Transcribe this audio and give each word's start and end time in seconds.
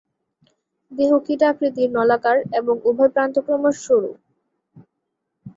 দেহ 0.91 1.11
কীট 1.25 1.41
আকৃতির, 1.43 1.89
নলাকার 1.91 2.37
এবং 2.59 2.75
উভয় 2.89 3.11
প্রান্ত 3.15 3.35
ক্রমশ 3.45 3.75
সরু। 3.85 4.11